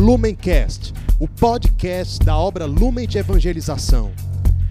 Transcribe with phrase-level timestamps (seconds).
[0.00, 4.10] Lumencast, o podcast da obra Lumen de Evangelização.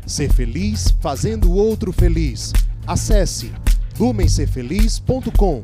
[0.03, 2.51] Ser feliz fazendo o outro feliz.
[2.87, 3.53] Acesse
[3.99, 5.61] lumencerfeliz.com.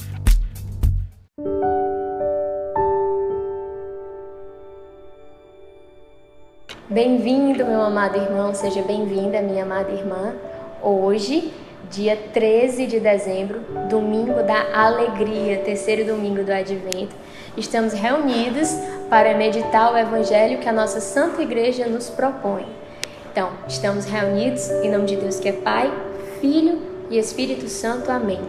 [6.88, 10.36] Bem-vindo, meu amado irmão, seja bem-vinda, minha amada irmã.
[10.84, 11.52] Hoje,
[11.89, 17.16] dia 13 de dezembro, domingo da alegria, terceiro domingo do advento,
[17.55, 18.70] estamos reunidos
[19.09, 22.66] para meditar o evangelho que a nossa Santa Igreja nos propõe.
[23.31, 25.91] Então, estamos reunidos em nome de Deus que é Pai,
[26.39, 28.09] Filho e Espírito Santo.
[28.11, 28.41] Amém.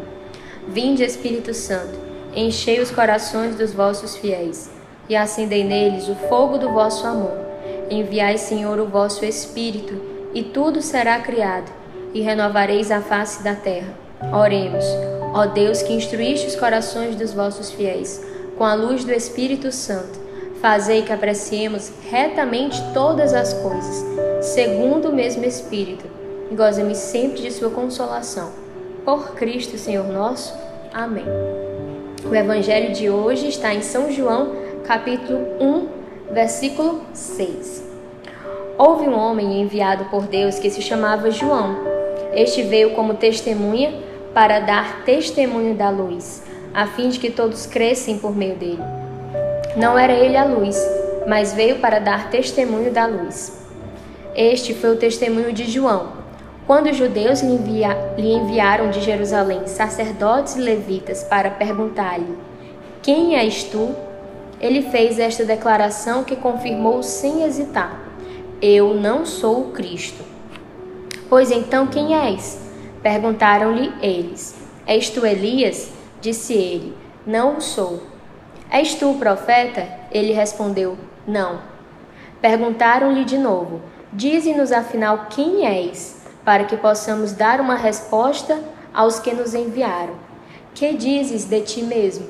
[0.68, 1.98] Vinde, Espírito Santo,
[2.34, 4.70] enchei os corações dos vossos fiéis
[5.08, 7.36] e acendei neles o fogo do vosso amor.
[7.90, 10.00] Enviai, Senhor, o vosso Espírito,
[10.34, 11.72] e tudo será criado,
[12.14, 13.94] e renovareis a face da terra.
[14.32, 14.84] Oremos,
[15.34, 18.24] ó Deus que instruíste os corações dos vossos fiéis,
[18.56, 20.18] com a luz do Espírito Santo,
[20.60, 24.04] fazei que apreciemos retamente todas as coisas,
[24.40, 26.04] segundo o mesmo Espírito,
[26.50, 28.50] e goze-me sempre de sua consolação.
[29.04, 30.54] Por Cristo, Senhor nosso.
[30.92, 31.26] Amém.
[32.28, 34.52] O evangelho de hoje está em São João,
[34.84, 35.88] capítulo 1,
[36.32, 37.84] versículo 6.
[38.78, 41.95] Houve um homem enviado por Deus que se chamava João.
[42.36, 43.94] Este veio como testemunha
[44.34, 46.42] para dar testemunho da luz,
[46.74, 48.82] a fim de que todos crescem por meio dele.
[49.74, 50.76] Não era ele a luz,
[51.26, 53.66] mas veio para dar testemunho da luz.
[54.34, 56.12] Este foi o testemunho de João.
[56.66, 62.36] Quando os judeus lhe, envia, lhe enviaram de Jerusalém sacerdotes e levitas para perguntar-lhe:
[63.00, 63.94] Quem és tu?
[64.60, 67.98] Ele fez esta declaração que confirmou sem hesitar:
[68.60, 70.35] Eu não sou o Cristo.
[71.28, 72.60] Pois então quem és?
[73.02, 74.54] Perguntaram-lhe eles.
[74.86, 75.90] És tu Elias?
[76.20, 76.96] Disse ele:
[77.26, 78.02] Não o sou.
[78.70, 79.86] És tu o profeta?
[80.12, 81.60] Ele respondeu: Não.
[82.40, 83.80] Perguntaram-lhe de novo:
[84.12, 88.60] Dize-nos afinal quem és, para que possamos dar uma resposta
[88.94, 90.14] aos que nos enviaram.
[90.74, 92.28] Que dizes de ti mesmo?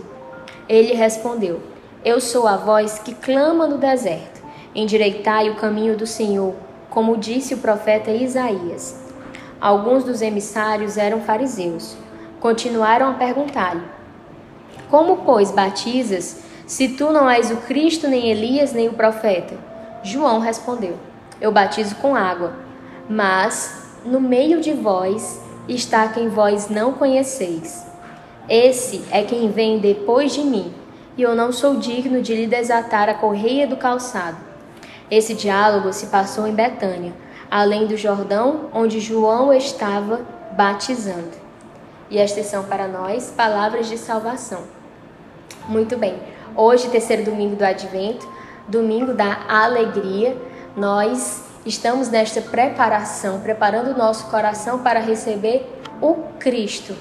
[0.66, 1.60] Ele respondeu:
[2.02, 4.42] Eu sou a voz que clama no deserto.
[4.74, 6.54] Endireitai o caminho do Senhor,
[6.96, 8.98] como disse o profeta Isaías.
[9.60, 11.94] Alguns dos emissários eram fariseus.
[12.40, 13.82] Continuaram a perguntar-lhe:
[14.88, 19.58] Como, pois, batizas, se tu não és o Cristo, nem Elias, nem o profeta?
[20.02, 20.96] João respondeu:
[21.38, 22.54] Eu batizo com água,
[23.10, 27.86] mas no meio de vós está quem vós não conheceis.
[28.48, 30.72] Esse é quem vem depois de mim,
[31.14, 34.55] e eu não sou digno de lhe desatar a correia do calçado.
[35.10, 37.12] Esse diálogo se passou em Betânia,
[37.50, 40.20] além do Jordão, onde João estava
[40.52, 41.30] batizando.
[42.10, 44.64] E estas são para nós palavras de salvação.
[45.68, 46.18] Muito bem,
[46.56, 48.28] hoje, terceiro domingo do Advento,
[48.68, 50.36] domingo da alegria,
[50.76, 55.68] nós estamos nesta preparação, preparando o nosso coração para receber
[56.00, 56.94] o Cristo.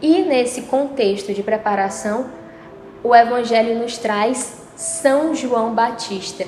[0.00, 2.26] E nesse contexto de preparação,
[3.02, 6.46] o Evangelho nos traz São João Batista,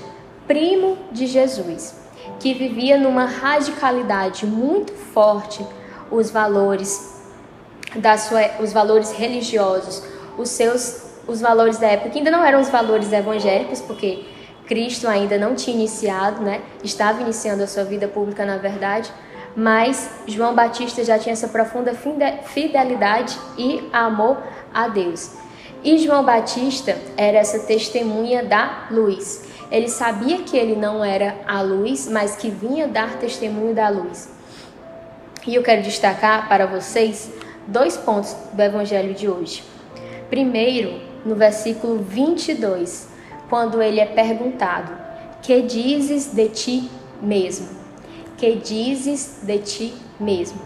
[0.48, 1.94] primo de Jesus,
[2.40, 5.64] que vivia numa radicalidade muito forte
[6.10, 7.22] os valores
[7.94, 10.02] da sua, os valores religiosos,
[10.36, 14.24] os seus os valores da época, que ainda não eram os valores evangélicos, porque
[14.66, 16.62] Cristo ainda não tinha iniciado, né?
[16.82, 19.12] Estava iniciando a sua vida pública, na verdade,
[19.54, 21.92] mas João Batista já tinha essa profunda
[22.44, 24.38] fidelidade e amor
[24.72, 25.32] a Deus.
[25.84, 29.44] E João Batista era essa testemunha da luz.
[29.70, 34.30] Ele sabia que ele não era a luz, mas que vinha dar testemunho da luz.
[35.46, 37.30] E eu quero destacar para vocês
[37.66, 39.62] dois pontos do evangelho de hoje.
[40.30, 43.08] Primeiro, no versículo 22,
[43.48, 44.92] quando ele é perguntado:
[45.42, 46.90] Que dizes de ti
[47.20, 47.68] mesmo?
[48.36, 50.60] Que dizes de ti mesmo?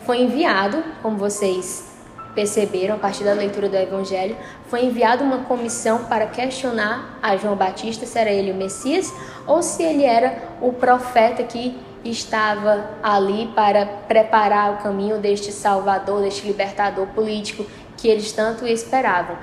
[0.00, 1.95] Foi enviado, como vocês
[2.36, 4.36] perceberam a partir da leitura do Evangelho,
[4.68, 9.12] foi enviada uma comissão para questionar a João Batista se era ele o Messias
[9.46, 11.74] ou se ele era o profeta que
[12.04, 17.64] estava ali para preparar o caminho deste Salvador, deste libertador político
[17.96, 19.36] que eles tanto esperavam.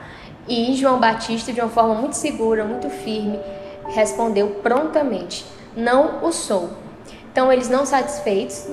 [0.47, 3.39] E João Batista, de uma forma muito segura, muito firme,
[3.87, 6.69] respondeu prontamente: Não o sou.
[7.31, 8.67] Então, eles não satisfeitos,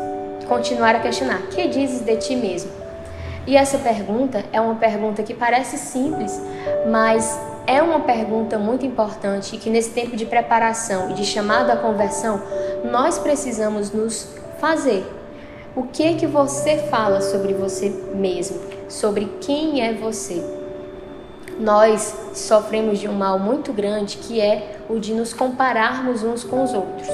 [0.46, 2.79] continuaram a questionar: Que dizes de ti mesmo?
[3.46, 6.40] E essa pergunta é uma pergunta que parece simples,
[6.90, 11.76] mas é uma pergunta muito importante que nesse tempo de preparação e de chamado à
[11.76, 12.42] conversão,
[12.84, 14.28] nós precisamos nos
[14.58, 15.04] fazer.
[15.74, 18.60] O que que você fala sobre você mesmo?
[18.88, 20.60] Sobre quem é você?
[21.60, 26.64] nós sofremos de um mal muito grande que é o de nos compararmos uns com
[26.64, 27.08] os outros.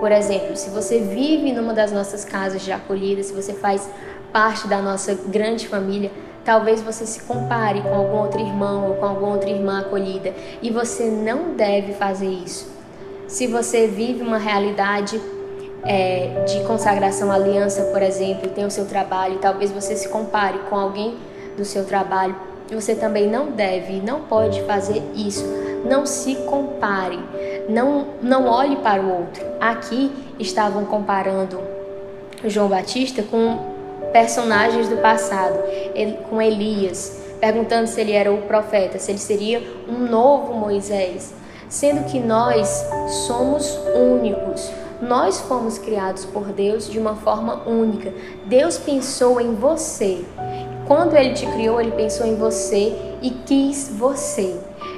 [0.00, 3.88] Por exemplo, se você vive numa das nossas casas de acolhida, se você faz
[4.36, 6.10] parte da nossa grande família,
[6.44, 10.68] talvez você se compare com algum outro irmão ou com alguma outra irmã acolhida e
[10.68, 12.70] você não deve fazer isso.
[13.26, 15.18] Se você vive uma realidade
[15.84, 20.76] é, de consagração aliança, por exemplo, tem o seu trabalho, talvez você se compare com
[20.76, 21.16] alguém
[21.56, 22.36] do seu trabalho,
[22.70, 25.46] você também não deve, não pode fazer isso.
[25.88, 27.18] Não se compare,
[27.70, 29.42] não, não olhe para o outro.
[29.58, 31.58] Aqui estavam comparando
[32.44, 33.75] João Batista com
[34.12, 35.58] personagens do passado,
[36.28, 41.34] com Elias, perguntando se ele era o profeta, se ele seria um novo Moisés,
[41.68, 42.84] sendo que nós
[43.26, 44.70] somos únicos.
[45.00, 48.14] Nós fomos criados por Deus de uma forma única.
[48.46, 50.24] Deus pensou em você.
[50.86, 54.56] Quando ele te criou, ele pensou em você e quis você.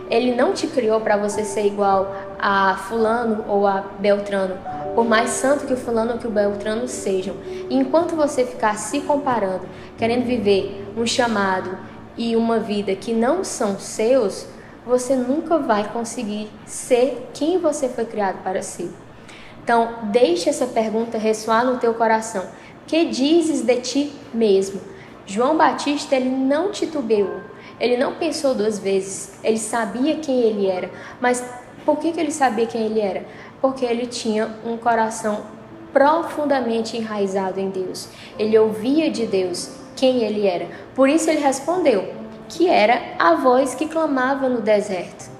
[0.08, 4.56] Ele não te criou para você ser igual a fulano ou a Beltrano,
[4.98, 7.36] por mais santo que o fulano ou que o Beltrano sejam.
[7.70, 9.60] E enquanto você ficar se comparando,
[9.96, 11.78] querendo viver um chamado
[12.16, 14.48] e uma vida que não são seus,
[14.84, 18.90] você nunca vai conseguir ser quem você foi criado para ser.
[19.62, 22.44] Então, deixe essa pergunta ressoar no teu coração.
[22.84, 24.80] Que dizes de ti mesmo?
[25.24, 27.40] João Batista, ele não titubeou.
[27.78, 29.38] Ele não pensou duas vezes.
[29.44, 30.90] Ele sabia quem ele era.
[31.20, 31.40] Mas
[31.88, 33.24] por que, que ele sabia quem ele era?
[33.62, 35.40] Porque ele tinha um coração
[35.90, 38.10] profundamente enraizado em Deus.
[38.38, 40.66] Ele ouvia de Deus quem ele era.
[40.94, 42.12] Por isso ele respondeu
[42.46, 45.30] que era a voz que clamava no deserto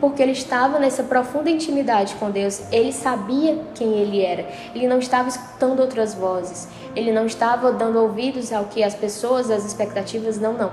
[0.00, 4.46] porque ele estava nessa profunda intimidade com Deus, ele sabia quem ele era.
[4.74, 9.50] Ele não estava escutando outras vozes, ele não estava dando ouvidos ao que as pessoas,
[9.50, 10.72] as expectativas, não, não.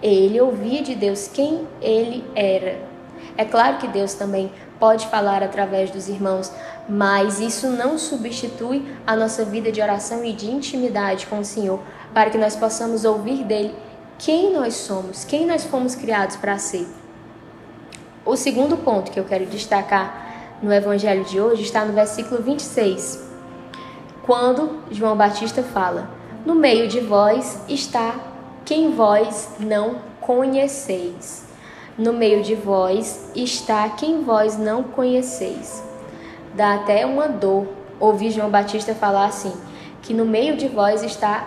[0.00, 2.91] Ele ouvia de Deus quem ele era.
[3.36, 6.52] É claro que Deus também pode falar através dos irmãos,
[6.88, 11.80] mas isso não substitui a nossa vida de oração e de intimidade com o Senhor,
[12.12, 13.74] para que nós possamos ouvir dele
[14.18, 16.86] quem nós somos, quem nós fomos criados para ser.
[18.24, 23.20] O segundo ponto que eu quero destacar no evangelho de hoje está no versículo 26,
[24.24, 26.08] quando João Batista fala:
[26.46, 28.14] No meio de vós está
[28.64, 31.51] quem vós não conheceis.
[31.98, 35.82] No meio de vós está quem vós não conheceis.
[36.54, 37.66] Dá até uma dor
[38.00, 39.52] ouvir João Batista falar assim:
[40.02, 41.46] que no meio de vós está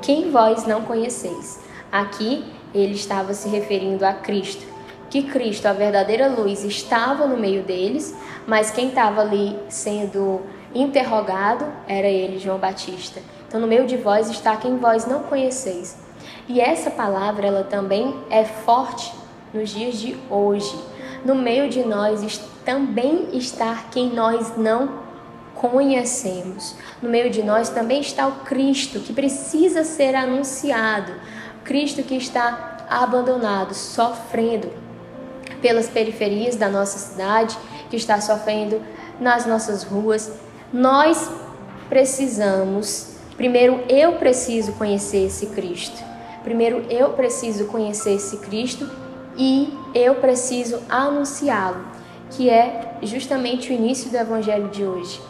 [0.00, 1.60] quem vós não conheceis.
[1.92, 2.44] Aqui
[2.74, 4.76] ele estava se referindo a Cristo
[5.10, 8.14] que Cristo, a verdadeira luz, estava no meio deles,
[8.46, 10.40] mas quem estava ali sendo
[10.74, 13.20] interrogado era ele, João Batista.
[13.48, 15.96] Então, no meio de vós está quem vós não conheceis.
[16.48, 19.12] E essa palavra, ela também é forte
[19.56, 20.78] nos dias de hoje.
[21.24, 25.06] No meio de nós também está quem nós não
[25.54, 26.76] conhecemos.
[27.00, 31.12] No meio de nós também está o Cristo que precisa ser anunciado.
[31.64, 34.70] Cristo que está abandonado, sofrendo,
[35.60, 37.56] pelas periferias da nossa cidade,
[37.90, 38.80] que está sofrendo
[39.18, 40.30] nas nossas ruas.
[40.72, 41.30] Nós
[41.88, 46.04] precisamos, primeiro eu preciso conhecer esse Cristo.
[46.44, 48.88] Primeiro eu preciso conhecer esse Cristo
[49.36, 51.84] e eu preciso anunciá-lo,
[52.30, 55.20] que é justamente o início do evangelho de hoje.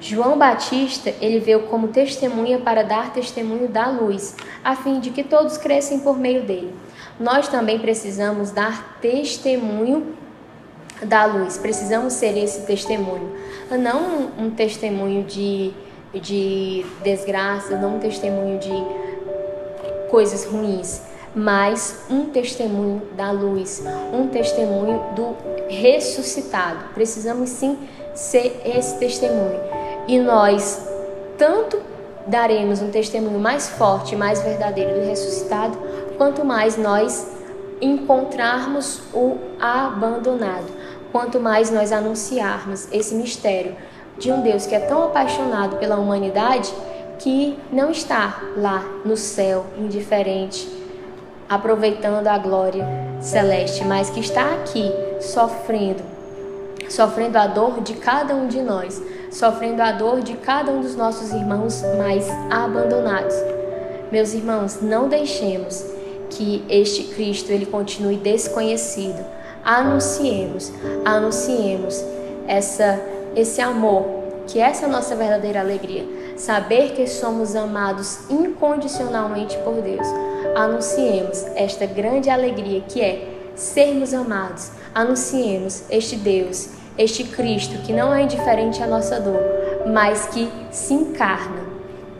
[0.00, 5.22] João Batista, ele veio como testemunha para dar testemunho da luz, a fim de que
[5.22, 6.74] todos crescem por meio dele.
[7.20, 10.16] Nós também precisamos dar testemunho
[11.04, 13.32] da luz, precisamos ser esse testemunho,
[13.70, 15.72] não um testemunho de,
[16.12, 18.72] de desgraça, não um testemunho de
[20.10, 21.02] coisas ruins,
[21.34, 25.36] mas um testemunho da luz, um testemunho do
[25.68, 26.84] ressuscitado.
[26.94, 27.78] Precisamos sim
[28.14, 29.60] ser esse testemunho.
[30.06, 30.86] E nós
[31.38, 31.80] tanto
[32.26, 35.78] daremos um testemunho mais forte, mais verdadeiro do ressuscitado,
[36.16, 37.26] quanto mais nós
[37.80, 40.66] encontrarmos o abandonado,
[41.10, 43.74] quanto mais nós anunciarmos esse mistério
[44.18, 46.72] de um Deus que é tão apaixonado pela humanidade
[47.18, 50.81] que não está lá no céu indiferente,
[51.54, 52.86] aproveitando a glória
[53.20, 54.90] celeste, mas que está aqui
[55.20, 56.02] sofrendo,
[56.88, 60.96] sofrendo a dor de cada um de nós, sofrendo a dor de cada um dos
[60.96, 63.34] nossos irmãos mais abandonados.
[64.10, 65.84] Meus irmãos, não deixemos
[66.30, 69.24] que este Cristo ele continue desconhecido.
[69.64, 70.72] Anunciemos,
[71.04, 72.02] anunciemos
[72.48, 72.98] essa
[73.34, 74.04] esse amor,
[74.46, 76.04] que essa é a nossa verdadeira alegria,
[76.36, 80.06] saber que somos amados incondicionalmente por Deus.
[80.54, 84.70] Anunciemos esta grande alegria que é sermos amados.
[84.94, 86.68] Anunciemos este Deus,
[86.98, 89.40] este Cristo que não é indiferente à nossa dor,
[89.92, 91.62] mas que se encarna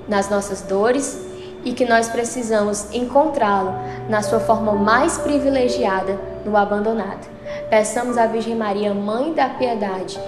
[0.08, 1.20] nas nossas dores
[1.64, 3.72] e que nós precisamos encontrá-lo
[4.08, 7.30] na sua forma mais privilegiada no abandonado.
[7.70, 10.18] Peçamos à Virgem Maria, Mãe da Piedade,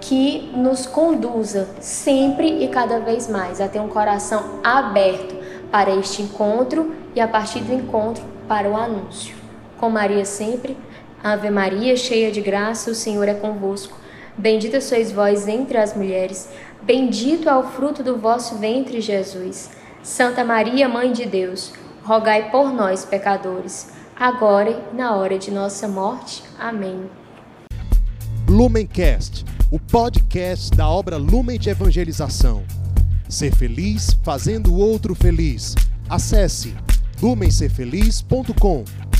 [0.00, 5.34] que nos conduza sempre e cada vez mais a ter um coração aberto
[5.70, 9.34] para este encontro e a partir do encontro para o anúncio.
[9.78, 10.76] Com Maria sempre,
[11.22, 13.96] Ave Maria, cheia de graça, o Senhor é convosco.
[14.36, 16.48] Bendita sois vós entre as mulheres,
[16.82, 19.70] bendito é o fruto do vosso ventre, Jesus.
[20.02, 25.86] Santa Maria, Mãe de Deus, rogai por nós, pecadores, agora e na hora de nossa
[25.86, 26.42] morte.
[26.58, 27.08] Amém.
[28.48, 32.64] Lumencast, o podcast da obra Lumen de Evangelização.
[33.28, 35.74] Ser feliz fazendo o outro feliz.
[36.08, 36.74] Acesse
[37.22, 39.11] lumencerfeliz.com.